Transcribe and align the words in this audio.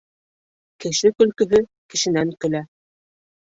Кеше 0.85 1.11
көлкөһө 1.19 1.59
кешенән 1.95 2.33
көлә. 2.47 2.63